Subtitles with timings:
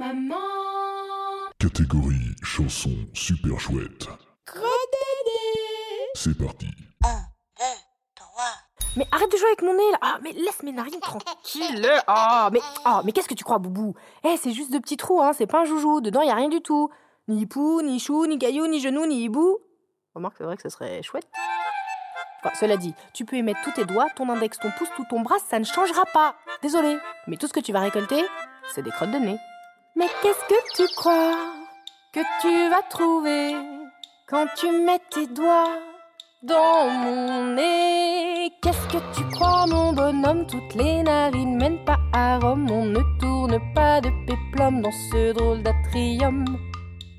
[0.00, 0.34] Maman
[1.58, 4.08] Catégorie chanson super chouette.
[6.14, 6.68] C'est parti.
[8.96, 12.48] Mais arrête de jouer avec mon nez là Ah, mais laisse mes narines tranquilles Ah,
[12.50, 13.94] mais, ah, mais qu'est-ce que tu crois, Boubou?
[14.24, 16.48] Eh, c'est juste de petits trous, hein, c'est pas un joujou, dedans y a rien
[16.48, 16.88] du tout.
[17.28, 19.58] Ni pou, ni chou, ni caillou, ni genou, ni hibou.
[20.14, 21.28] Remarque, c'est vrai que ce serait chouette.
[22.42, 25.04] Enfin, cela dit, tu peux y mettre tous tes doigts, ton index, ton pouce, tout
[25.10, 26.36] ton bras, ça ne changera pas.
[26.62, 26.96] Désolé,
[27.26, 28.24] mais tout ce que tu vas récolter,
[28.74, 29.36] c'est des crottes de nez.
[29.96, 31.36] Mais qu'est-ce que tu crois
[32.12, 33.54] que tu vas trouver
[34.28, 35.78] quand tu mets tes doigts
[36.42, 38.52] dans mon nez?
[38.62, 40.46] Qu'est-ce que tu crois, mon bonhomme?
[40.46, 42.70] Toutes les narines mènent pas à Rome.
[42.70, 46.44] On ne tourne pas de péplum dans ce drôle d'atrium.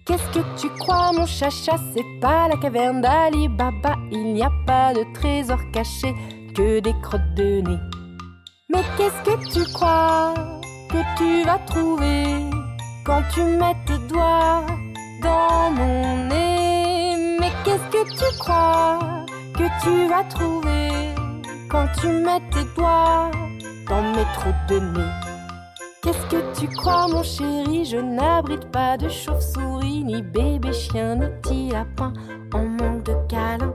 [0.06, 1.76] Qu'est-ce que tu crois, mon chacha?
[1.94, 3.96] C'est pas la caverne d'Ali Baba.
[4.12, 6.14] Il n'y a pas de trésor caché
[6.56, 7.80] que des crottes de nez.
[8.70, 10.34] Mais qu'est-ce que tu crois
[10.90, 12.61] que tu vas trouver
[13.22, 14.66] quand tu mets tes doigts
[15.22, 19.00] dans mon nez Mais qu'est-ce que tu crois
[19.54, 20.90] que tu vas trouver
[21.70, 23.30] quand tu mets tes doigts
[23.88, 25.12] dans mes trous de nez?
[26.02, 27.86] Qu'est-ce que tu crois, mon chéri?
[27.86, 32.14] Je n'abrite pas de chauve-souris, ni bébé chien, ni petit lapin
[32.54, 33.74] en manque de câlin.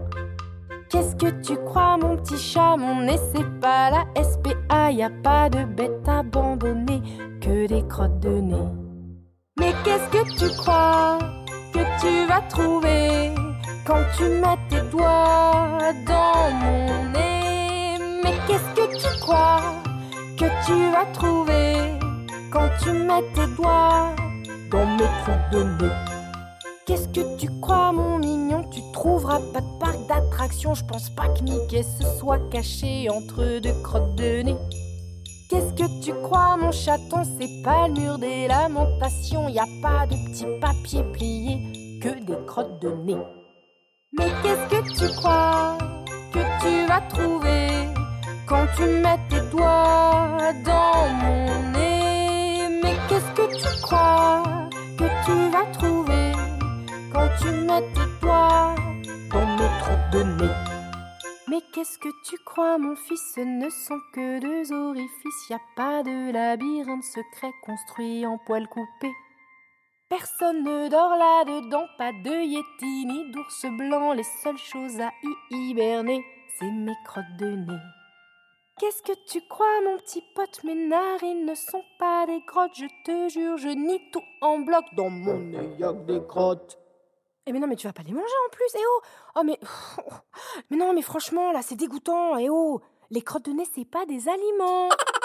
[0.90, 2.76] Qu'est-ce que tu crois, mon petit chat?
[2.76, 7.02] Mon nez, c'est pas la SPA, y a pas de bête abandonnée,
[7.40, 8.85] que des crottes de nez.
[9.86, 11.18] Qu'est-ce que tu crois
[11.72, 13.30] que tu vas trouver
[13.84, 17.96] quand tu mets tes doigts dans mon nez?
[18.24, 19.60] Mais qu'est-ce que tu crois
[20.36, 21.76] que tu vas trouver
[22.50, 24.10] quand tu mets tes doigts
[24.72, 25.94] dans mes trous de nez?
[26.84, 28.64] Qu'est-ce que tu crois, mon mignon?
[28.72, 30.74] Tu trouveras pas de parc d'attractions.
[30.74, 34.56] Je pense pas que Mickey se soit caché entre deux crottes de nez.
[35.48, 37.22] Qu'est-ce que tu crois, mon chaton?
[37.38, 39.48] C'est pas le mur des lamentations.
[39.48, 43.16] Y a pas de petits papiers pliés, que des crottes de nez.
[44.18, 45.78] Mais qu'est-ce que tu crois
[46.32, 47.68] que tu vas trouver
[48.48, 52.80] quand tu mets tes doigts dans mon nez?
[52.82, 54.42] Mais qu'est-ce que tu crois
[54.98, 56.32] que tu vas trouver
[57.12, 58.74] quand tu mets tes doigts
[59.32, 60.65] dans mes trous de nez?
[61.72, 63.20] Qu'est-ce que tu crois, mon fils?
[63.34, 68.68] Ce ne sont que deux orifices, y a pas de labyrinthe secret construit en poils
[68.68, 69.14] coupés.
[70.08, 75.10] Personne ne dort là-dedans, pas de yéti ni d'ours blanc, les seules choses à
[75.50, 76.24] y hiberner,
[76.58, 77.80] c'est mes crottes de nez.
[78.78, 80.62] Qu'est-ce que tu crois, mon petit pote?
[80.62, 84.84] Mes narines ne sont pas des grottes, je te jure, je nie tout en bloc.
[84.96, 86.78] Dans mon nez, y a des crottes.
[87.46, 89.00] Eh mais non, mais tu vas pas les manger en plus, eh oh.
[89.36, 89.58] Oh mais...
[90.70, 92.80] Mais non, mais franchement, là, c'est dégoûtant, eh oh.
[93.10, 94.88] Les crottes de nez, c'est pas des aliments